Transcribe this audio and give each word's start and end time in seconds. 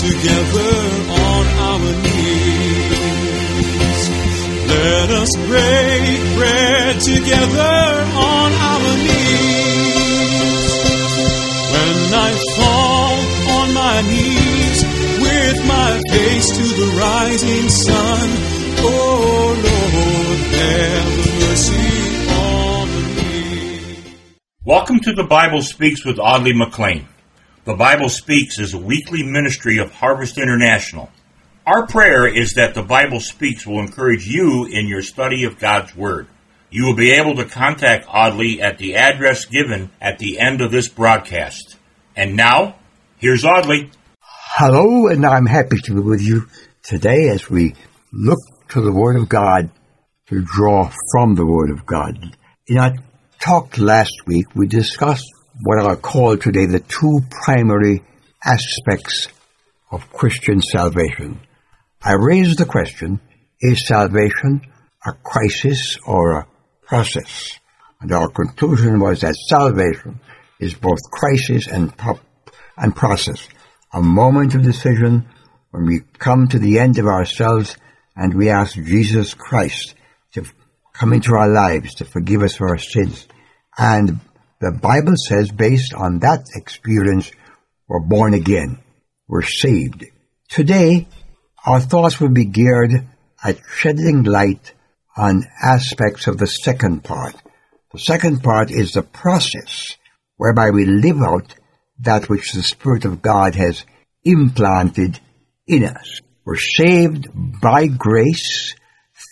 together 0.00 0.74
on 1.12 1.44
our 1.68 1.92
knees. 2.02 3.20
Let 4.68 5.10
us 5.10 5.30
break 5.36 6.36
bread 6.36 7.00
together 7.00 7.78
on 8.16 8.48
our 8.70 8.96
knees. 9.04 10.70
When 11.72 11.98
I 12.16 12.30
fall 12.56 13.14
on 13.60 13.68
my 13.74 14.00
knees 14.08 14.78
with 15.20 15.58
my 15.68 16.00
face 16.10 16.48
to 16.48 16.64
the 16.80 16.88
rising 16.98 17.68
sun, 17.68 18.28
oh 18.80 19.52
Lord, 19.66 20.38
have 20.56 21.12
mercy. 21.40 22.00
Welcome 24.64 25.00
to 25.00 25.12
the 25.12 25.24
Bible 25.24 25.62
Speaks 25.62 26.04
with 26.04 26.18
Audley 26.18 26.52
McLean. 26.52 27.08
The 27.70 27.76
Bible 27.76 28.08
Speaks 28.08 28.58
is 28.58 28.74
a 28.74 28.78
weekly 28.78 29.22
ministry 29.22 29.78
of 29.78 29.92
Harvest 29.92 30.38
International. 30.38 31.08
Our 31.64 31.86
prayer 31.86 32.26
is 32.26 32.54
that 32.54 32.74
the 32.74 32.82
Bible 32.82 33.20
Speaks 33.20 33.64
will 33.64 33.78
encourage 33.78 34.26
you 34.26 34.66
in 34.66 34.88
your 34.88 35.02
study 35.02 35.44
of 35.44 35.60
God's 35.60 35.94
Word. 35.94 36.26
You 36.72 36.86
will 36.86 36.96
be 36.96 37.12
able 37.12 37.36
to 37.36 37.44
contact 37.44 38.08
Audley 38.08 38.60
at 38.60 38.78
the 38.78 38.96
address 38.96 39.44
given 39.44 39.92
at 40.00 40.18
the 40.18 40.40
end 40.40 40.62
of 40.62 40.72
this 40.72 40.88
broadcast. 40.88 41.76
And 42.16 42.34
now, 42.34 42.74
here's 43.18 43.44
Audley. 43.44 43.92
Hello, 44.20 45.06
and 45.06 45.24
I'm 45.24 45.46
happy 45.46 45.76
to 45.84 45.94
be 45.94 46.00
with 46.00 46.22
you 46.22 46.48
today 46.82 47.28
as 47.28 47.48
we 47.48 47.76
look 48.12 48.40
to 48.70 48.80
the 48.80 48.92
Word 48.92 49.14
of 49.14 49.28
God 49.28 49.70
to 50.26 50.42
draw 50.42 50.90
from 51.12 51.36
the 51.36 51.46
Word 51.46 51.70
of 51.70 51.86
God. 51.86 52.36
In 52.66 52.78
our 52.78 52.94
talk 53.38 53.78
last 53.78 54.26
week, 54.26 54.56
we 54.56 54.66
discussed 54.66 55.30
what 55.62 55.78
are 55.78 55.96
called 55.96 56.40
today 56.40 56.66
the 56.66 56.80
two 56.80 57.20
primary 57.30 58.02
aspects 58.44 59.28
of 59.90 60.10
Christian 60.12 60.62
salvation. 60.62 61.40
I 62.02 62.14
raised 62.14 62.58
the 62.58 62.64
question, 62.64 63.20
is 63.60 63.86
salvation 63.86 64.62
a 65.04 65.12
crisis 65.12 65.98
or 66.06 66.32
a 66.32 66.46
process? 66.82 67.58
And 68.00 68.12
our 68.12 68.28
conclusion 68.28 69.00
was 69.00 69.20
that 69.20 69.34
salvation 69.34 70.20
is 70.58 70.74
both 70.74 70.98
crisis 71.10 71.66
and, 71.66 71.94
pro- 71.96 72.20
and 72.76 72.96
process. 72.96 73.46
A 73.92 74.00
moment 74.00 74.54
of 74.54 74.62
decision 74.62 75.28
when 75.72 75.86
we 75.86 76.00
come 76.18 76.48
to 76.48 76.58
the 76.58 76.78
end 76.78 76.98
of 76.98 77.06
ourselves 77.06 77.76
and 78.16 78.34
we 78.34 78.48
ask 78.48 78.74
Jesus 78.76 79.34
Christ 79.34 79.94
to 80.32 80.44
come 80.94 81.12
into 81.12 81.34
our 81.34 81.48
lives 81.48 81.94
to 81.96 82.04
forgive 82.04 82.42
us 82.42 82.56
for 82.56 82.68
our 82.68 82.78
sins. 82.78 83.26
And 83.76 84.20
the 84.60 84.72
Bible 84.72 85.14
says, 85.16 85.50
based 85.50 85.94
on 85.94 86.18
that 86.18 86.44
experience, 86.54 87.32
we're 87.88 88.00
born 88.00 88.34
again. 88.34 88.78
We're 89.26 89.42
saved. 89.42 90.04
Today, 90.48 91.08
our 91.64 91.80
thoughts 91.80 92.20
will 92.20 92.30
be 92.30 92.44
geared 92.44 92.92
at 93.42 93.58
shedding 93.74 94.24
light 94.24 94.74
on 95.16 95.46
aspects 95.62 96.26
of 96.26 96.36
the 96.36 96.46
second 96.46 97.04
part. 97.04 97.34
The 97.92 97.98
second 97.98 98.42
part 98.42 98.70
is 98.70 98.92
the 98.92 99.02
process 99.02 99.96
whereby 100.36 100.70
we 100.70 100.84
live 100.84 101.22
out 101.22 101.54
that 102.00 102.28
which 102.28 102.52
the 102.52 102.62
Spirit 102.62 103.04
of 103.04 103.22
God 103.22 103.54
has 103.54 103.84
implanted 104.24 105.18
in 105.66 105.84
us. 105.84 106.20
We're 106.44 106.56
saved 106.56 107.28
by 107.60 107.86
grace 107.86 108.74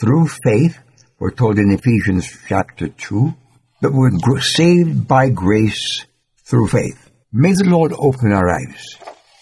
through 0.01 0.29
faith. 0.45 0.79
We're 1.19 1.31
told 1.31 1.59
in 1.59 1.71
Ephesians 1.71 2.35
chapter 2.47 2.89
2 2.89 3.35
that 3.81 3.93
we're 3.93 4.41
saved 4.41 5.07
by 5.07 5.31
grace 5.31 6.05
through 6.45 6.69
faith. 6.69 7.11
May 7.33 7.53
the 7.53 7.65
Lord 7.65 7.93
open 7.93 8.33
our 8.33 8.49
eyes 8.49 8.97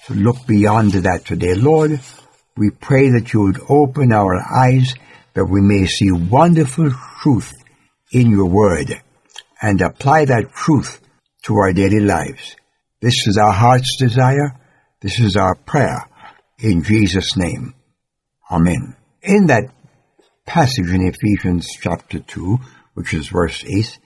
to 0.06 0.14
look 0.14 0.46
beyond 0.46 0.92
that 0.92 1.24
today. 1.24 1.54
Lord, 1.54 2.00
we 2.56 2.70
pray 2.70 3.10
that 3.10 3.32
you 3.32 3.42
would 3.42 3.60
open 3.68 4.12
our 4.12 4.36
eyes 4.36 4.94
that 5.34 5.44
we 5.44 5.60
may 5.60 5.86
see 5.86 6.10
wonderful 6.10 6.90
truth 7.20 7.52
in 8.10 8.30
your 8.30 8.46
word 8.46 9.00
and 9.60 9.80
apply 9.80 10.24
that 10.24 10.52
truth 10.52 11.00
to 11.42 11.56
our 11.56 11.72
daily 11.72 12.00
lives. 12.00 12.56
This 13.00 13.26
is 13.26 13.38
our 13.38 13.52
heart's 13.52 13.96
desire. 13.98 14.58
This 15.00 15.20
is 15.20 15.36
our 15.36 15.54
prayer 15.54 16.08
in 16.58 16.82
Jesus' 16.82 17.36
name. 17.36 17.74
Amen. 18.50 18.96
In 19.22 19.46
that 19.46 19.64
passage 20.46 20.90
in 20.90 21.06
Ephesians 21.06 21.68
chapter 21.80 22.20
2, 22.20 22.58
which 22.94 23.12
is 23.12 23.28
verse 23.28 23.64
8, 23.64 23.98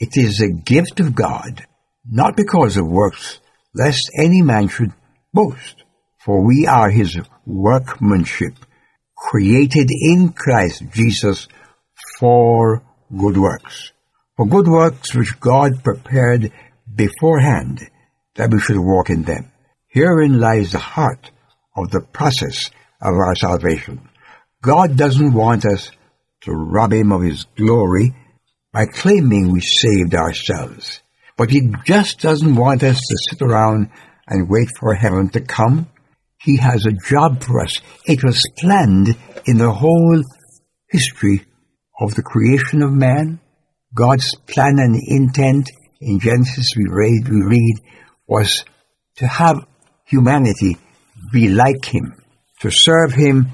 it 0.00 0.16
is 0.16 0.40
a 0.40 0.52
gift 0.52 1.00
of 1.00 1.14
God, 1.14 1.64
not 2.04 2.36
because 2.36 2.76
of 2.76 2.86
works, 2.86 3.40
lest 3.74 4.10
any 4.18 4.42
man 4.42 4.68
should 4.68 4.92
boast. 5.32 5.84
For 6.24 6.44
we 6.44 6.66
are 6.66 6.90
his 6.90 7.18
workmanship, 7.46 8.54
created 9.16 9.88
in 9.90 10.32
Christ 10.32 10.82
Jesus 10.92 11.48
for 12.18 12.82
good 13.16 13.36
works. 13.36 13.92
For 14.36 14.46
good 14.46 14.66
works 14.66 15.14
which 15.14 15.38
God 15.38 15.84
prepared 15.84 16.52
beforehand 16.92 17.88
that 18.34 18.50
we 18.50 18.58
should 18.58 18.78
walk 18.78 19.10
in 19.10 19.22
them. 19.22 19.52
Herein 19.88 20.40
lies 20.40 20.72
the 20.72 20.78
heart 20.78 21.30
of 21.76 21.90
the 21.90 22.00
process 22.00 22.70
of 23.00 23.14
our 23.14 23.36
salvation. 23.36 24.08
God 24.60 24.96
doesn't 24.96 25.34
want 25.34 25.64
us 25.66 25.90
to 26.42 26.52
rob 26.52 26.92
him 26.92 27.12
of 27.12 27.22
his 27.22 27.44
glory 27.56 28.14
by 28.74 28.86
claiming 28.86 29.52
we 29.52 29.60
saved 29.60 30.14
ourselves. 30.14 31.00
But 31.36 31.50
he 31.50 31.72
just 31.84 32.18
doesn't 32.18 32.56
want 32.56 32.82
us 32.82 32.98
to 32.98 33.16
sit 33.30 33.40
around 33.40 33.88
and 34.26 34.50
wait 34.50 34.68
for 34.78 34.94
heaven 34.94 35.28
to 35.30 35.40
come. 35.40 35.88
He 36.40 36.56
has 36.56 36.84
a 36.84 36.92
job 37.08 37.44
for 37.44 37.60
us. 37.60 37.80
It 38.04 38.24
was 38.24 38.42
planned 38.58 39.16
in 39.46 39.58
the 39.58 39.70
whole 39.70 40.22
history 40.90 41.46
of 42.00 42.16
the 42.16 42.22
creation 42.22 42.82
of 42.82 42.92
man. 42.92 43.38
God's 43.94 44.34
plan 44.46 44.80
and 44.80 45.00
intent 45.06 45.70
in 46.00 46.18
Genesis 46.18 46.72
we 46.76 46.86
read, 46.90 47.28
we 47.28 47.42
read 47.42 47.76
was 48.26 48.64
to 49.16 49.26
have 49.26 49.64
humanity 50.04 50.76
be 51.32 51.48
like 51.48 51.84
him, 51.84 52.16
to 52.60 52.70
serve 52.70 53.12
him 53.12 53.50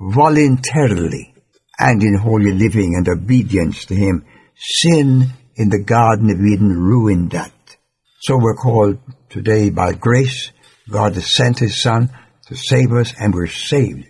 voluntarily 0.00 1.34
and 1.78 2.02
in 2.02 2.16
holy 2.16 2.52
living 2.52 2.94
and 2.96 3.06
obedience 3.08 3.84
to 3.86 3.94
him. 3.94 4.24
Sin 4.58 5.32
in 5.54 5.68
the 5.68 5.82
Garden 5.82 6.30
of 6.30 6.40
Eden 6.40 6.72
ruined 6.72 7.32
that. 7.32 7.52
So 8.20 8.38
we're 8.38 8.56
called 8.56 8.98
today 9.28 9.68
by 9.68 9.92
grace. 9.92 10.50
God 10.88 11.14
has 11.14 11.30
sent 11.30 11.58
his 11.58 11.80
son 11.80 12.10
to 12.46 12.56
save 12.56 12.92
us 12.92 13.12
and 13.20 13.34
we're 13.34 13.48
saved. 13.48 14.06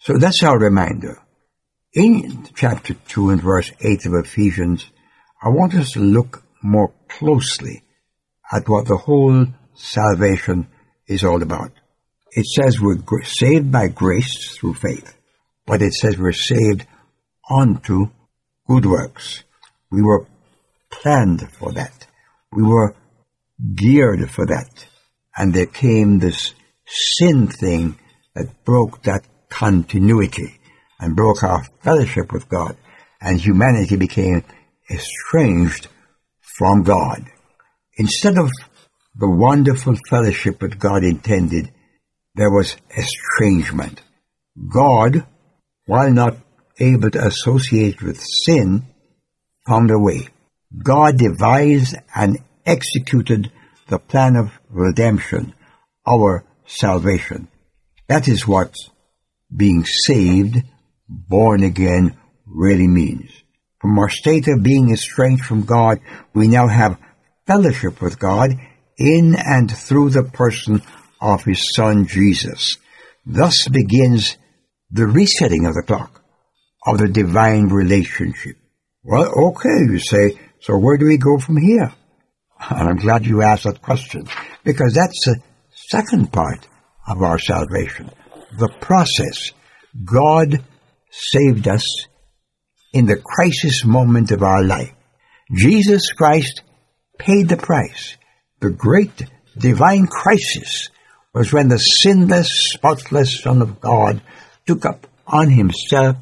So 0.00 0.18
that's 0.18 0.42
our 0.42 0.58
reminder. 0.58 1.22
In 1.94 2.46
chapter 2.54 2.94
2 2.94 3.30
and 3.30 3.42
verse 3.42 3.72
8 3.80 4.06
of 4.06 4.12
Ephesians, 4.24 4.84
I 5.42 5.48
want 5.48 5.74
us 5.74 5.92
to 5.92 6.00
look 6.00 6.44
more 6.62 6.92
closely 7.08 7.82
at 8.52 8.68
what 8.68 8.86
the 8.86 8.96
whole 8.96 9.46
salvation 9.74 10.68
is 11.06 11.24
all 11.24 11.42
about. 11.42 11.72
It 12.32 12.44
says 12.44 12.78
we're 12.78 13.24
saved 13.24 13.72
by 13.72 13.88
grace 13.88 14.54
through 14.56 14.74
faith, 14.74 15.16
but 15.66 15.80
it 15.80 15.94
says 15.94 16.18
we're 16.18 16.32
saved 16.32 16.86
unto 17.50 18.10
good 18.66 18.84
works. 18.84 19.44
We 19.90 20.02
were 20.02 20.26
planned 20.90 21.50
for 21.52 21.72
that. 21.72 22.06
We 22.52 22.62
were 22.62 22.94
geared 23.74 24.30
for 24.30 24.46
that. 24.46 24.86
And 25.36 25.54
there 25.54 25.66
came 25.66 26.18
this 26.18 26.54
sin 26.86 27.48
thing 27.48 27.98
that 28.34 28.64
broke 28.64 29.02
that 29.02 29.26
continuity 29.48 30.58
and 31.00 31.16
broke 31.16 31.42
our 31.42 31.64
fellowship 31.82 32.32
with 32.32 32.48
God. 32.48 32.76
And 33.20 33.40
humanity 33.40 33.96
became 33.96 34.44
estranged 34.90 35.88
from 36.40 36.82
God. 36.82 37.24
Instead 37.96 38.38
of 38.38 38.50
the 39.16 39.28
wonderful 39.28 39.96
fellowship 40.08 40.60
that 40.60 40.78
God 40.78 41.02
intended, 41.02 41.72
there 42.34 42.50
was 42.50 42.76
estrangement. 42.96 44.00
God, 44.72 45.26
while 45.86 46.12
not 46.12 46.36
able 46.78 47.10
to 47.10 47.26
associate 47.26 48.02
with 48.02 48.20
sin, 48.20 48.86
found 49.68 49.90
a 49.90 49.98
way. 49.98 50.28
God 50.82 51.18
devised 51.18 51.94
and 52.14 52.38
executed 52.64 53.52
the 53.88 53.98
plan 53.98 54.36
of 54.36 54.50
redemption, 54.70 55.54
our 56.06 56.44
salvation. 56.66 57.48
That 58.08 58.28
is 58.28 58.46
what 58.46 58.74
being 59.54 59.84
saved, 59.84 60.62
born 61.08 61.62
again, 61.62 62.16
really 62.46 62.86
means. 62.86 63.30
From 63.80 63.98
our 63.98 64.08
state 64.08 64.48
of 64.48 64.62
being 64.62 64.90
estranged 64.90 65.44
from 65.44 65.64
God, 65.64 66.00
we 66.34 66.48
now 66.48 66.66
have 66.68 66.98
fellowship 67.46 68.02
with 68.02 68.18
God 68.18 68.50
in 68.98 69.36
and 69.38 69.70
through 69.70 70.10
the 70.10 70.24
person 70.24 70.82
of 71.20 71.44
His 71.44 71.74
Son 71.74 72.06
Jesus. 72.06 72.76
Thus 73.24 73.68
begins 73.68 74.36
the 74.90 75.06
resetting 75.06 75.66
of 75.66 75.74
the 75.74 75.82
clock 75.86 76.22
of 76.86 76.98
the 76.98 77.08
divine 77.08 77.68
relationship. 77.68 78.57
Well, 79.10 79.32
okay, 79.48 79.90
you 79.90 79.98
say, 79.98 80.38
so 80.60 80.76
where 80.76 80.98
do 80.98 81.06
we 81.06 81.16
go 81.16 81.38
from 81.38 81.56
here? 81.56 81.94
And 82.68 82.90
I'm 82.90 82.96
glad 82.96 83.24
you 83.24 83.40
asked 83.40 83.64
that 83.64 83.80
question 83.80 84.26
because 84.64 84.92
that's 84.92 85.24
the 85.24 85.40
second 85.70 86.30
part 86.30 86.68
of 87.08 87.22
our 87.22 87.38
salvation. 87.38 88.10
The 88.58 88.68
process. 88.82 89.52
God 90.04 90.62
saved 91.10 91.68
us 91.68 92.06
in 92.92 93.06
the 93.06 93.16
crisis 93.16 93.82
moment 93.82 94.30
of 94.30 94.42
our 94.42 94.62
life. 94.62 94.92
Jesus 95.56 96.12
Christ 96.12 96.60
paid 97.18 97.48
the 97.48 97.56
price. 97.56 98.18
The 98.60 98.68
great 98.68 99.22
divine 99.56 100.06
crisis 100.06 100.90
was 101.32 101.50
when 101.50 101.68
the 101.68 101.78
sinless, 101.78 102.72
spotless 102.74 103.40
Son 103.40 103.62
of 103.62 103.80
God 103.80 104.20
took 104.66 104.84
up 104.84 105.06
on 105.26 105.48
himself 105.48 106.18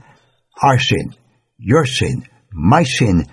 our 0.62 0.78
sin, 0.78 1.16
your 1.58 1.84
sin, 1.84 2.28
my 2.56 2.82
sin, 2.84 3.26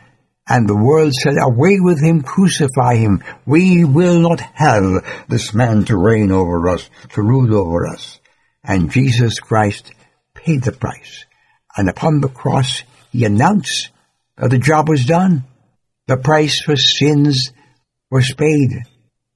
and 0.47 0.67
the 0.67 0.75
world 0.75 1.13
said, 1.13 1.35
Away 1.41 1.79
with 1.79 2.03
him, 2.03 2.21
crucify 2.21 2.95
him. 2.95 3.23
We 3.45 3.85
will 3.85 4.19
not 4.19 4.41
have 4.41 5.25
this 5.29 5.53
man 5.53 5.85
to 5.85 5.97
reign 5.97 6.31
over 6.31 6.67
us, 6.67 6.89
to 7.13 7.21
rule 7.21 7.55
over 7.55 7.87
us. 7.87 8.19
And 8.63 8.91
Jesus 8.91 9.39
Christ 9.39 9.93
paid 10.33 10.63
the 10.63 10.73
price. 10.73 11.25
And 11.77 11.89
upon 11.89 12.19
the 12.19 12.27
cross, 12.27 12.83
he 13.11 13.23
announced 13.23 13.89
that 14.37 14.49
the 14.49 14.57
job 14.57 14.89
was 14.89 15.05
done. 15.05 15.45
The 16.07 16.17
price 16.17 16.61
for 16.61 16.75
sins 16.75 17.53
was 18.11 18.33
paid. 18.33 18.83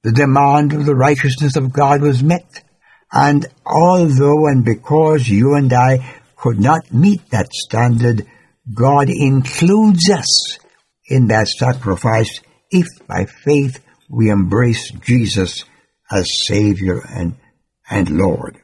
The 0.02 0.12
demand 0.12 0.74
of 0.74 0.84
the 0.84 0.94
righteousness 0.94 1.56
of 1.56 1.72
God 1.72 2.02
was 2.02 2.22
met. 2.22 2.62
And 3.10 3.46
although 3.64 4.46
and 4.46 4.64
because 4.64 5.26
you 5.26 5.54
and 5.54 5.72
I 5.72 6.20
could 6.36 6.60
not 6.60 6.92
meet 6.92 7.30
that 7.30 7.52
standard, 7.52 8.26
God 8.74 9.08
includes 9.08 10.10
us 10.10 10.58
in 11.06 11.28
that 11.28 11.48
sacrifice 11.48 12.40
if 12.70 12.86
by 13.06 13.24
faith 13.24 13.82
we 14.08 14.30
embrace 14.30 14.90
Jesus 14.90 15.64
as 16.10 16.46
Savior 16.46 17.00
and, 17.00 17.36
and 17.88 18.10
Lord. 18.10 18.60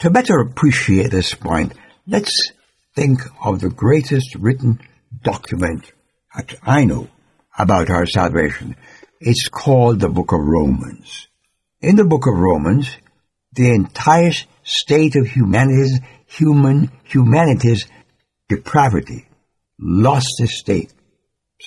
To 0.00 0.10
better 0.10 0.38
appreciate 0.38 1.10
this 1.10 1.34
point, 1.34 1.72
let's 2.06 2.52
think 2.94 3.20
of 3.42 3.60
the 3.60 3.70
greatest 3.70 4.34
written 4.34 4.80
document 5.22 5.92
that 6.34 6.54
I 6.62 6.84
know 6.84 7.08
about 7.58 7.90
our 7.90 8.06
salvation. 8.06 8.76
It's 9.20 9.48
called 9.48 10.00
the 10.00 10.08
book 10.08 10.32
of 10.32 10.40
Romans. 10.40 11.26
In 11.80 11.96
the 11.96 12.04
book 12.04 12.26
of 12.26 12.38
Romans, 12.38 12.96
the 13.52 13.70
entire 13.70 14.32
state 14.62 15.16
of 15.16 15.26
humanity's, 15.26 16.00
human, 16.26 16.92
humanity's 17.04 17.86
depravity, 18.48 19.27
lost 19.78 20.40
estate, 20.40 20.92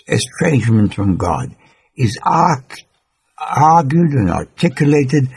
estrangement 0.07 0.93
from 0.93 1.17
God, 1.17 1.55
is 1.95 2.17
argued 2.23 4.11
and 4.11 4.29
articulated 4.29 5.27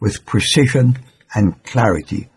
with 0.00 0.26
precision 0.26 0.98
and 1.34 1.62
clarity. 1.64 2.28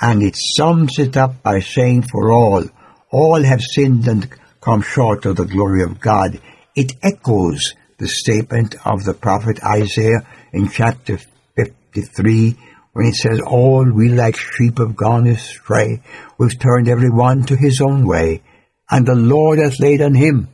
And 0.00 0.22
it 0.22 0.36
sums 0.36 0.98
it 0.98 1.16
up 1.16 1.42
by 1.42 1.60
saying, 1.60 2.02
for 2.02 2.32
all, 2.32 2.64
all 3.10 3.42
have 3.42 3.60
sinned 3.60 4.06
and 4.08 4.28
come 4.60 4.82
short 4.82 5.24
of 5.26 5.36
the 5.36 5.44
glory 5.44 5.82
of 5.82 6.00
God. 6.00 6.40
It 6.74 6.92
echoes 7.02 7.74
the 7.98 8.08
statement 8.08 8.74
of 8.84 9.04
the 9.04 9.14
prophet 9.14 9.62
Isaiah 9.62 10.26
in 10.52 10.68
chapter 10.68 11.18
53 11.56 12.56
when 12.92 13.06
it 13.06 13.14
says, 13.14 13.40
All 13.40 13.84
we 13.90 14.08
like 14.08 14.36
sheep 14.36 14.78
have 14.78 14.96
gone 14.96 15.26
astray. 15.26 16.02
We've 16.38 16.58
turned 16.58 16.88
every 16.88 17.10
one 17.10 17.44
to 17.44 17.56
his 17.56 17.80
own 17.80 18.06
way. 18.06 18.42
And 18.90 19.06
the 19.06 19.14
Lord 19.14 19.58
hath 19.58 19.80
laid 19.80 20.02
on 20.02 20.14
him, 20.14 20.48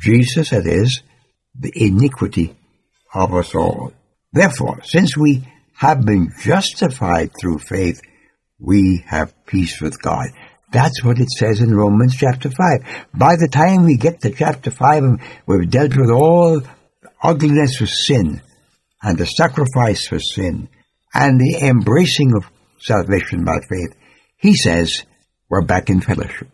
Jesus 0.00 0.50
that 0.50 0.66
is, 0.66 1.02
the 1.58 1.72
iniquity 1.74 2.56
of 3.14 3.34
us 3.34 3.54
all. 3.54 3.92
Therefore, 4.32 4.82
since 4.84 5.16
we 5.16 5.46
have 5.74 6.04
been 6.04 6.30
justified 6.40 7.32
through 7.38 7.58
faith, 7.58 8.00
we 8.58 9.04
have 9.06 9.34
peace 9.46 9.80
with 9.80 10.00
God. 10.00 10.28
That's 10.72 11.02
what 11.02 11.18
it 11.18 11.30
says 11.30 11.60
in 11.60 11.74
Romans 11.74 12.14
chapter 12.16 12.48
5. 12.48 12.58
By 13.12 13.36
the 13.36 13.48
time 13.48 13.84
we 13.84 13.96
get 13.96 14.20
to 14.20 14.30
chapter 14.30 14.70
5 14.70 15.02
we've 15.46 15.68
dealt 15.68 15.96
with 15.96 16.10
all 16.10 16.60
ugliness 17.22 17.80
of 17.80 17.90
sin 17.90 18.40
and 19.02 19.18
the 19.18 19.26
sacrifice 19.26 20.06
for 20.06 20.20
sin 20.20 20.68
and 21.12 21.40
the 21.40 21.66
embracing 21.66 22.34
of 22.36 22.44
salvation 22.78 23.44
by 23.44 23.58
faith, 23.68 23.96
he 24.36 24.54
says 24.54 25.04
we're 25.48 25.62
back 25.62 25.90
in 25.90 26.00
fellowship. 26.00 26.48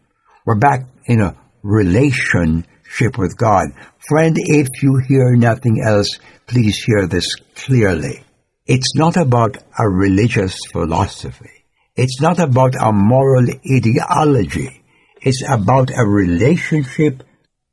We're 0.46 0.54
back 0.54 0.86
in 1.06 1.20
a 1.20 1.36
relationship 1.62 3.18
with 3.18 3.36
God. 3.36 3.68
Friend, 4.08 4.36
if 4.36 4.68
you 4.82 5.00
hear 5.08 5.36
nothing 5.36 5.82
else, 5.84 6.18
please 6.46 6.82
hear 6.82 7.06
this 7.06 7.34
clearly. 7.54 8.22
It's 8.66 8.94
not 8.94 9.16
about 9.16 9.58
a 9.78 9.88
religious 9.88 10.58
philosophy. 10.72 11.64
It's 11.94 12.20
not 12.20 12.38
about 12.38 12.74
a 12.74 12.92
moral 12.92 13.46
ideology. 13.70 14.82
It's 15.20 15.42
about 15.48 15.90
a 15.90 16.04
relationship 16.04 17.22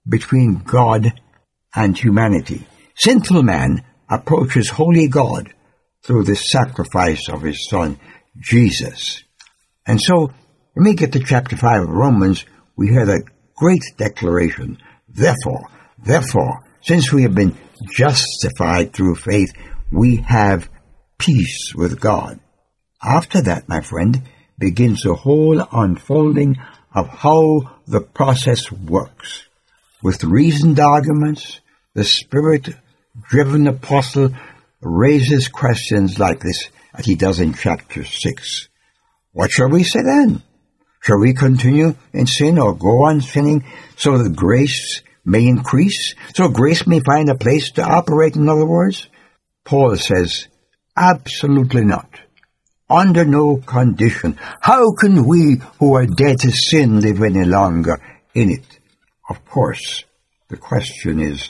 between 0.08 0.64
God 0.64 1.14
and 1.76 1.98
humanity. 1.98 2.66
Sinful 2.96 3.44
man 3.44 3.84
approaches 4.10 4.70
holy 4.70 5.08
God 5.08 5.54
through 6.04 6.24
the 6.24 6.36
sacrifice 6.36 7.28
of 7.30 7.42
his 7.42 7.68
son, 7.68 8.00
Jesus. 8.38 9.24
And 9.86 10.00
so, 10.02 10.32
when 10.74 10.86
we 10.86 10.94
get 10.96 11.12
to 11.14 11.20
chapter 11.20 11.56
5 11.56 11.84
of 11.84 11.90
Romans, 11.90 12.46
we 12.76 12.90
hear 12.90 13.06
that 13.06 13.24
great 13.56 13.84
declaration, 13.98 14.78
therefore, 15.08 15.70
therefore, 16.04 16.64
since 16.82 17.12
we 17.14 17.24
have 17.24 17.36
been 17.36 17.58
justified 17.92 18.94
through 18.94 19.16
faith, 19.16 19.54
we 19.92 20.18
have 20.18 20.70
peace 21.18 21.74
with 21.76 22.00
God. 22.00 22.40
After 23.02 23.42
that, 23.42 23.70
my 23.70 23.82
friend, 23.82 24.24
begins 24.58 25.04
the 25.04 25.16
whole 25.16 25.62
unfolding 25.72 26.58
of 26.94 27.08
how 27.08 27.80
the 27.88 28.02
process 28.02 28.72
works. 28.72 29.44
With 30.02 30.24
reasoned 30.24 30.80
arguments, 30.80 31.60
the 31.94 32.04
Spirit-driven 32.04 33.68
apostle 33.68 34.30
raises 34.82 35.48
questions 35.48 36.20
like 36.20 36.42
this 36.42 36.70
as 36.94 37.06
he 37.06 37.16
does 37.16 37.40
in 37.40 37.54
chapter 37.54 38.04
6. 38.04 38.68
What 39.32 39.52
shall 39.52 39.70
we 39.70 39.84
say 39.84 40.02
then? 40.02 40.44
Shall 41.04 41.20
we 41.20 41.34
continue 41.34 41.96
in 42.14 42.28
sin 42.28 42.58
or 42.58 42.76
go 42.76 43.04
on 43.06 43.22
sinning 43.22 43.66
so 43.98 44.18
that 44.18 44.36
grace 44.36 45.02
may 45.26 45.46
increase? 45.46 46.16
So 46.34 46.48
grace 46.48 46.88
may 46.88 47.02
find 47.02 47.30
a 47.30 47.36
place 47.36 47.72
to 47.72 47.84
operate, 47.84 48.36
in 48.38 48.48
other 48.48 48.66
words? 48.66 49.08
Paul 49.66 49.98
says, 49.98 50.48
absolutely 50.96 51.84
not 51.84 52.10
under 52.90 53.26
no 53.26 53.58
condition. 53.58 54.38
How 54.62 54.94
can 54.94 55.26
we 55.26 55.58
who 55.80 55.96
are 55.96 56.06
dead 56.06 56.40
to 56.40 56.52
sin 56.52 57.02
live 57.02 57.22
any 57.22 57.44
longer 57.44 58.00
in 58.34 58.50
it? 58.52 58.80
Of 59.30 59.44
course, 59.46 60.04
the 60.50 60.58
question 60.58 61.20
is, 61.20 61.50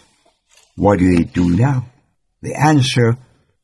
what 0.75 0.99
do 0.99 1.09
we 1.09 1.25
do 1.25 1.55
now? 1.55 1.87
The 2.41 2.55
answer 2.55 3.17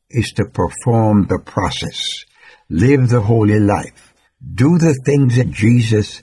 is 0.08 0.32
to 0.36 0.44
perform 0.44 1.26
the 1.26 1.38
process. 1.38 2.24
Live 2.68 3.08
the 3.08 3.20
holy 3.20 3.58
life. 3.58 4.09
Do 4.42 4.78
the 4.78 4.98
things 5.04 5.36
that 5.36 5.50
Jesus 5.50 6.22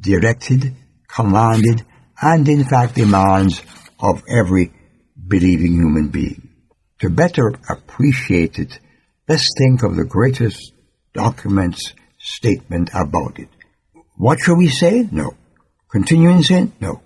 directed, 0.00 0.74
commanded, 1.08 1.84
and 2.20 2.48
in 2.48 2.64
fact 2.64 2.94
demands 2.94 3.62
of 4.00 4.22
every 4.28 4.72
believing 5.26 5.74
human 5.74 6.08
being. 6.08 6.48
To 7.00 7.10
better 7.10 7.54
appreciate 7.68 8.58
it, 8.58 8.78
let's 9.28 9.50
think 9.58 9.82
of 9.82 9.96
the 9.96 10.04
greatest 10.04 10.72
documents 11.12 11.92
statement 12.18 12.90
about 12.94 13.38
it. 13.38 13.48
What 14.16 14.38
shall 14.40 14.56
we 14.56 14.68
say? 14.68 15.08
No. 15.10 15.34
Continue 15.90 16.30
in 16.30 16.42
sin? 16.42 16.72
No. 16.80 17.02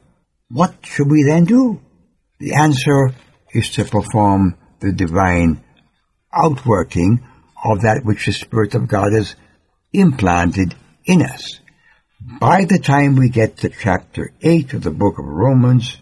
What 0.48 0.74
should 0.84 1.10
we 1.10 1.24
then 1.24 1.44
do? 1.44 1.80
The 2.38 2.54
answer 2.54 3.14
is 3.52 3.70
to 3.70 3.84
perform 3.84 4.56
the 4.80 4.92
divine 4.92 5.62
outworking 6.32 7.20
of 7.64 7.82
that 7.82 8.02
which 8.04 8.26
the 8.26 8.32
Spirit 8.32 8.74
of 8.74 8.88
God 8.88 9.12
has 9.12 9.34
implanted 9.92 10.74
in 11.04 11.22
us. 11.22 11.60
By 12.20 12.64
the 12.64 12.78
time 12.78 13.16
we 13.16 13.28
get 13.28 13.58
to 13.58 13.70
chapter 13.70 14.32
8 14.42 14.74
of 14.74 14.82
the 14.82 14.90
book 14.90 15.18
of 15.18 15.24
Romans, 15.24 15.96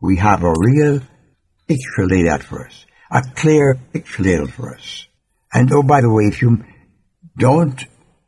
we 0.00 0.16
have 0.18 0.42
a 0.42 0.54
real 0.56 1.00
picture 1.66 2.06
laid 2.06 2.28
out 2.28 2.42
for 2.42 2.66
us, 2.66 2.86
a 3.10 3.22
clear 3.34 3.78
picture 3.92 4.22
laid 4.22 4.40
out 4.40 4.50
for 4.50 4.74
us. 4.74 5.06
And 5.52 5.72
oh, 5.72 5.82
by 5.82 6.00
the 6.00 6.12
way, 6.12 6.24
if 6.24 6.42
you 6.42 6.64
don't 7.36 7.84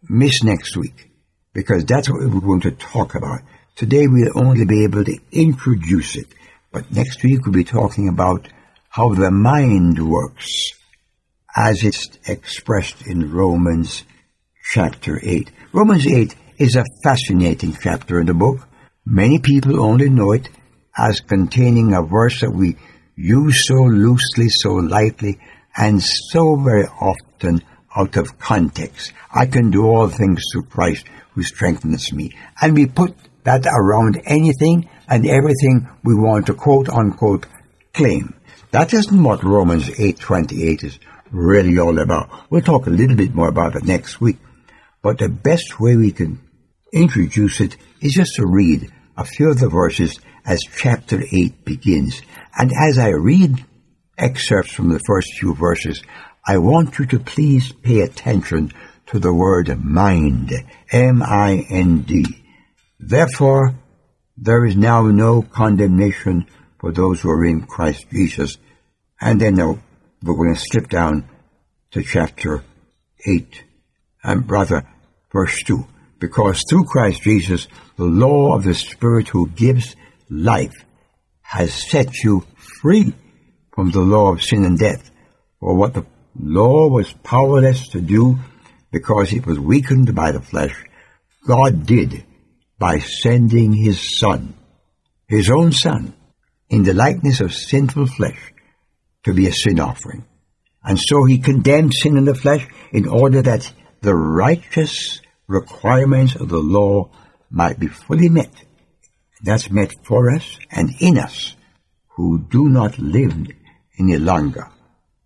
miss 0.08 0.42
next 0.42 0.76
week 0.76 1.08
because 1.52 1.84
that's 1.84 2.08
what 2.08 2.20
we're 2.20 2.40
going 2.40 2.60
to 2.60 2.70
talk 2.70 3.14
about. 3.14 3.40
Today 3.74 4.06
we'll 4.06 4.38
only 4.38 4.64
be 4.64 4.84
able 4.84 5.04
to 5.04 5.18
introduce 5.32 6.16
it, 6.16 6.28
but 6.70 6.92
next 6.92 7.22
week 7.24 7.44
we'll 7.44 7.52
be 7.52 7.64
talking 7.64 8.08
about 8.08 8.48
how 8.88 9.14
the 9.14 9.30
mind 9.30 9.98
works 10.08 10.72
as 11.56 11.82
it's 11.82 12.10
expressed 12.26 13.06
in 13.06 13.32
Romans 13.32 14.04
chapter 14.62 15.18
8. 15.22 15.50
Romans 15.72 16.06
8 16.06 16.34
is 16.58 16.76
a 16.76 16.84
fascinating 17.02 17.76
chapter 17.80 18.20
in 18.20 18.26
the 18.26 18.34
book. 18.34 18.68
Many 19.06 19.38
people 19.38 19.80
only 19.80 20.10
know 20.10 20.32
it 20.32 20.48
as 20.96 21.20
containing 21.20 21.94
a 21.94 22.02
verse 22.02 22.40
that 22.40 22.50
we 22.50 22.76
use 23.16 23.66
so 23.66 23.74
loosely, 23.74 24.48
so 24.48 24.74
lightly, 24.74 25.38
and 25.76 26.02
so 26.02 26.56
very 26.56 26.86
often 26.86 27.62
out 27.96 28.16
of 28.16 28.38
context. 28.38 29.12
I 29.34 29.46
can 29.46 29.70
do 29.70 29.86
all 29.86 30.08
things 30.08 30.42
through 30.52 30.64
Christ 30.64 31.06
who 31.32 31.42
strengthens 31.42 32.12
me. 32.12 32.36
And 32.60 32.74
we 32.74 32.86
put 32.86 33.14
that 33.44 33.66
around 33.66 34.20
anything 34.26 34.88
and 35.08 35.26
everything 35.26 35.88
we 36.04 36.14
want 36.14 36.46
to 36.46 36.54
quote 36.54 36.88
unquote 36.88 37.46
claim. 37.94 38.34
That 38.72 38.92
isn't 38.92 39.22
what 39.22 39.42
Romans 39.42 39.88
8:28 39.88 40.84
is 40.84 40.98
really 41.30 41.78
all 41.78 41.98
about. 41.98 42.28
We'll 42.50 42.60
talk 42.60 42.86
a 42.86 42.90
little 42.90 43.16
bit 43.16 43.34
more 43.34 43.48
about 43.48 43.76
it 43.76 43.84
next 43.84 44.20
week. 44.20 44.36
But 45.02 45.18
the 45.18 45.28
best 45.28 45.78
way 45.78 45.96
we 45.96 46.12
can 46.12 46.40
introduce 46.92 47.60
it 47.60 47.76
is 48.00 48.14
just 48.14 48.34
to 48.36 48.46
read 48.46 48.90
a 49.16 49.24
few 49.24 49.50
of 49.50 49.60
the 49.60 49.68
verses 49.68 50.18
as 50.44 50.60
chapter 50.62 51.22
8 51.30 51.64
begins. 51.64 52.22
And 52.56 52.72
as 52.72 52.98
I 52.98 53.10
read 53.10 53.64
excerpts 54.16 54.72
from 54.72 54.88
the 54.88 55.00
first 55.00 55.34
few 55.38 55.54
verses, 55.54 56.02
I 56.46 56.58
want 56.58 56.98
you 56.98 57.06
to 57.06 57.20
please 57.20 57.72
pay 57.72 58.00
attention 58.00 58.72
to 59.06 59.18
the 59.18 59.32
word 59.32 59.68
mind. 59.84 60.52
M-I-N-D. 60.90 62.24
Therefore, 62.98 63.74
there 64.36 64.64
is 64.64 64.76
now 64.76 65.02
no 65.02 65.42
condemnation 65.42 66.46
for 66.80 66.92
those 66.92 67.20
who 67.20 67.30
are 67.30 67.44
in 67.44 67.66
Christ 67.66 68.06
Jesus. 68.10 68.56
And 69.20 69.40
then 69.40 69.56
we're 69.56 70.34
going 70.34 70.54
to 70.54 70.60
skip 70.60 70.88
down 70.88 71.28
to 71.90 72.02
chapter 72.02 72.64
8, 73.26 73.64
and 74.22 74.46
brother. 74.46 74.86
verse 75.32 75.62
2. 75.64 75.86
Because 76.18 76.62
through 76.68 76.84
Christ 76.84 77.22
Jesus, 77.22 77.68
the 77.96 78.04
law 78.04 78.54
of 78.54 78.64
the 78.64 78.74
Spirit 78.74 79.28
who 79.28 79.48
gives 79.48 79.94
life 80.28 80.74
has 81.42 81.72
set 81.72 82.12
you 82.24 82.44
free 82.80 83.14
from 83.72 83.90
the 83.90 84.00
law 84.00 84.32
of 84.32 84.42
sin 84.42 84.64
and 84.64 84.78
death. 84.78 85.10
For 85.60 85.74
what 85.74 85.94
the 85.94 86.06
law 86.38 86.88
was 86.88 87.12
powerless 87.22 87.88
to 87.90 88.00
do 88.00 88.38
because 88.90 89.32
it 89.32 89.46
was 89.46 89.58
weakened 89.58 90.14
by 90.14 90.32
the 90.32 90.40
flesh, 90.40 90.74
God 91.46 91.86
did 91.86 92.24
by 92.78 92.98
sending 92.98 93.72
his 93.72 94.18
Son, 94.18 94.54
his 95.26 95.50
own 95.50 95.72
Son, 95.72 96.14
in 96.68 96.82
the 96.82 96.94
likeness 96.94 97.40
of 97.40 97.54
sinful 97.54 98.06
flesh 98.06 98.52
to 99.24 99.34
be 99.34 99.46
a 99.46 99.52
sin 99.52 99.80
offering. 99.80 100.24
And 100.84 100.98
so 100.98 101.24
he 101.24 101.38
condemned 101.38 101.92
sin 101.94 102.16
in 102.16 102.24
the 102.24 102.34
flesh 102.34 102.66
in 102.92 103.08
order 103.08 103.42
that 103.42 103.72
the 104.00 104.14
righteous 104.14 105.20
requirements 105.46 106.36
of 106.36 106.48
the 106.48 106.58
law 106.58 107.10
might 107.50 107.78
be 107.78 107.88
fully 107.88 108.28
met. 108.28 108.52
That's 109.42 109.70
met 109.70 109.92
for 110.04 110.30
us 110.30 110.58
and 110.70 110.90
in 111.00 111.18
us 111.18 111.56
who 112.08 112.38
do 112.38 112.68
not 112.68 112.98
live 112.98 113.46
any 113.98 114.18
longer 114.18 114.68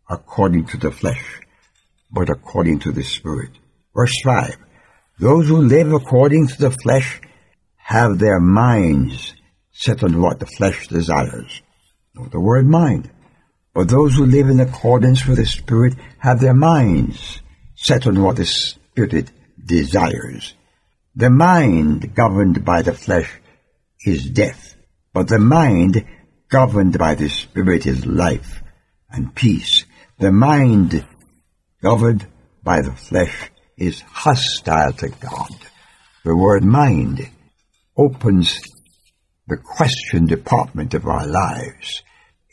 according 0.09 0.67
to 0.67 0.77
the 0.77 0.91
flesh, 0.91 1.41
but 2.11 2.29
according 2.29 2.81
to 2.81 2.93
the 2.93 3.03
Spirit. 3.03 3.51
Verse 3.95 4.15
5. 4.23 4.57
Those 5.19 5.49
who 5.49 5.59
live 5.63 5.93
according 5.93 6.49
to 6.49 6.59
the 6.59 6.71
flesh 6.71 7.21
have 7.77 8.19
their 8.19 8.41
minds 8.41 9.35
set 9.73 10.03
on 10.03 10.21
what 10.21 10.39
the 10.39 10.47
flesh 10.47 10.89
desires. 10.89 11.63
Not 12.15 12.31
The 12.31 12.41
word 12.41 12.67
mind. 12.67 13.11
But 13.75 13.89
those 13.89 14.15
who 14.15 14.27
live 14.27 14.49
in 14.49 14.61
accordance 14.61 15.27
with 15.27 15.39
the 15.39 15.47
Spirit 15.47 15.95
have 16.19 16.41
their 16.41 16.55
minds 16.55 17.41
set 17.83 18.07
on 18.07 18.23
what 18.23 18.37
the 18.37 18.47
Spirit 18.47 19.31
desires. 19.63 20.55
The 21.17 21.31
mind 21.31 22.15
governed 22.15 22.65
by 22.65 22.83
the 22.83 22.95
flesh 22.95 23.31
is 24.07 24.31
death, 24.31 24.77
but 25.13 25.29
the 25.29 25.41
mind 25.41 26.07
governed 26.49 26.97
by 26.97 27.17
the 27.17 27.29
Spirit 27.29 27.87
is 27.87 28.07
life 28.07 28.63
and 29.11 29.35
peace. 29.35 29.85
The 30.19 30.31
mind 30.31 31.05
governed 31.83 32.27
by 32.63 32.83
the 32.83 32.93
flesh 32.93 33.51
is 33.77 34.01
hostile 34.03 34.93
to 34.93 35.09
God. 35.09 35.51
The 36.25 36.37
word 36.37 36.63
mind 36.63 37.29
opens 37.97 38.61
the 39.49 39.57
question 39.57 40.27
department 40.27 40.95
of 40.95 41.07
our 41.07 41.27
lives. 41.27 42.03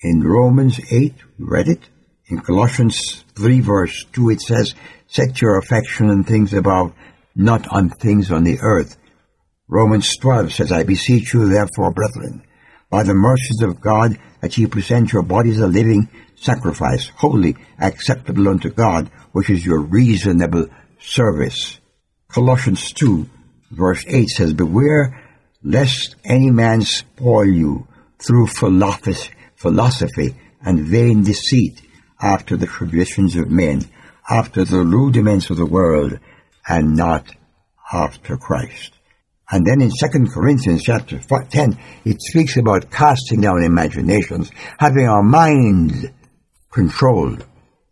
In 0.01 0.23
Romans 0.23 0.79
8, 0.91 1.13
we 1.37 1.45
read 1.45 1.67
it. 1.67 1.81
In 2.29 2.41
Colossians 2.41 3.23
3 3.33 3.59
verse 3.61 4.05
2 4.13 4.29
it 4.29 4.41
says, 4.41 4.75
Set 5.07 5.41
your 5.41 5.57
affection 5.57 6.11
on 6.11 6.23
things 6.23 6.53
above, 6.53 6.93
not 7.35 7.67
on 7.69 7.89
things 7.89 8.29
on 8.29 8.43
the 8.43 8.59
earth. 8.61 8.97
Romans 9.67 10.15
12 10.17 10.53
says, 10.53 10.71
I 10.71 10.83
beseech 10.83 11.33
you 11.33 11.49
therefore, 11.49 11.91
brethren, 11.91 12.43
by 12.91 13.01
the 13.01 13.15
mercies 13.15 13.63
of 13.63 13.81
God, 13.81 14.19
that 14.41 14.55
ye 14.59 14.67
present 14.67 15.11
your 15.11 15.23
bodies 15.23 15.59
a 15.59 15.65
living 15.65 16.07
sacrifice, 16.35 17.09
holy, 17.15 17.55
acceptable 17.79 18.47
unto 18.47 18.69
God, 18.69 19.09
which 19.31 19.49
is 19.49 19.65
your 19.65 19.79
reasonable 19.79 20.67
service. 20.99 21.79
Colossians 22.27 22.93
2 22.93 23.27
verse 23.71 24.05
8 24.07 24.29
says, 24.29 24.53
Beware 24.53 25.19
lest 25.63 26.15
any 26.23 26.51
man 26.51 26.81
spoil 26.81 27.47
you 27.47 27.87
through 28.19 28.45
philosophy 28.45 30.35
and 30.61 30.79
vain 30.79 31.23
deceit 31.23 31.81
after 32.21 32.57
the 32.57 32.67
traditions 32.67 33.35
of 33.35 33.49
men, 33.49 33.89
after 34.29 34.63
the 34.63 34.83
rudiments 34.83 35.49
of 35.49 35.57
the 35.57 35.65
world, 35.65 36.19
and 36.67 36.95
not 36.95 37.25
after 37.91 38.37
Christ. 38.37 38.93
And 39.51 39.65
then 39.65 39.81
in 39.81 39.89
2 39.89 40.31
Corinthians 40.31 40.83
chapter 40.83 41.19
10, 41.19 41.79
it 42.05 42.21
speaks 42.21 42.57
about 42.57 42.91
casting 42.91 43.41
down 43.41 43.63
imaginations, 43.63 44.51
having 44.77 45.07
our 45.07 45.23
mind 45.23 46.13
controlled 46.71 47.45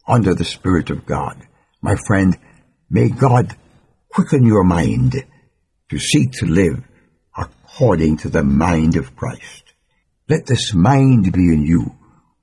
under 0.07 0.35
the 0.35 0.45
Spirit 0.45 0.91
of 0.91 1.05
God. 1.05 1.41
My 1.81 1.95
friend, 1.95 2.37
May 2.89 3.09
God 3.09 3.53
quicken 4.07 4.45
your 4.45 4.63
mind 4.63 5.21
to 5.89 5.99
seek 5.99 6.31
to 6.33 6.45
live 6.45 6.81
according 7.37 8.17
to 8.17 8.29
the 8.29 8.43
mind 8.43 8.95
of 8.95 9.13
Christ. 9.15 9.63
Let 10.29 10.45
this 10.45 10.73
mind 10.73 11.33
be 11.33 11.53
in 11.53 11.63
you, 11.63 11.96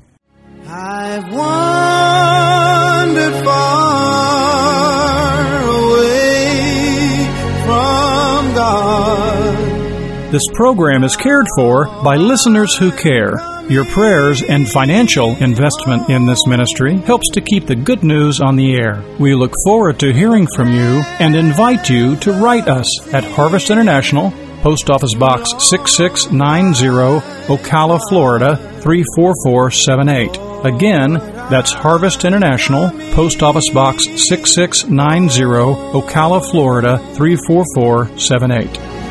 I've 0.68 1.32
wandered 1.32 3.44
far 3.44 5.62
away 5.62 7.26
from 7.64 8.54
God. 8.54 10.32
This 10.32 10.42
program 10.54 11.04
is 11.04 11.16
cared 11.16 11.46
for 11.56 11.86
by 12.02 12.16
listeners 12.16 12.74
who 12.76 12.90
care. 12.90 13.34
Your 13.68 13.84
prayers 13.84 14.42
and 14.42 14.68
financial 14.68 15.34
investment 15.36 16.08
in 16.08 16.26
this 16.26 16.46
ministry 16.46 16.96
helps 16.98 17.28
to 17.30 17.40
keep 17.40 17.66
the 17.66 17.74
good 17.74 18.04
news 18.04 18.40
on 18.40 18.54
the 18.56 18.76
air. 18.76 19.02
We 19.18 19.34
look 19.34 19.52
forward 19.64 19.98
to 20.00 20.12
hearing 20.12 20.46
from 20.54 20.72
you 20.72 21.02
and 21.20 21.34
invite 21.34 21.88
you 21.90 22.16
to 22.16 22.32
write 22.32 22.68
us 22.68 22.86
at 23.12 23.24
Harvest 23.24 23.70
International, 23.70 24.32
Post 24.66 24.90
Office 24.90 25.14
Box 25.14 25.52
6690, 25.70 27.20
Ocala, 27.46 28.00
Florida 28.08 28.56
34478. 28.80 30.38
Again, 30.66 31.12
that's 31.48 31.72
Harvest 31.72 32.24
International, 32.24 32.90
Post 33.12 33.44
Office 33.44 33.70
Box 33.72 34.06
6690, 34.28 35.44
Ocala, 35.92 36.50
Florida 36.50 36.98
34478. 37.14 39.05